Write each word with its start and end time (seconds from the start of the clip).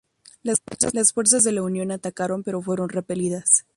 Las 0.41 1.11
fuerzas 1.13 1.43
de 1.43 1.51
la 1.51 1.61
Unión 1.61 1.91
atacaron 1.91 2.41
pero 2.41 2.59
fueron 2.63 2.89
repelidas. 2.89 3.67